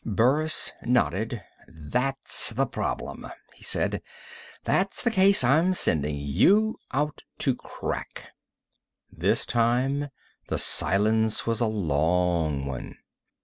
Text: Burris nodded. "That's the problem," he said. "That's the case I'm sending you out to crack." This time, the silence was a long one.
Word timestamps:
Burris 0.03 0.71
nodded. 0.83 1.43
"That's 1.67 2.49
the 2.49 2.65
problem," 2.65 3.27
he 3.53 3.63
said. 3.63 4.01
"That's 4.63 5.03
the 5.03 5.11
case 5.11 5.43
I'm 5.43 5.75
sending 5.75 6.15
you 6.15 6.79
out 6.91 7.21
to 7.37 7.53
crack." 7.55 8.31
This 9.11 9.45
time, 9.45 10.09
the 10.47 10.57
silence 10.57 11.45
was 11.45 11.59
a 11.59 11.67
long 11.67 12.65
one. 12.65 12.97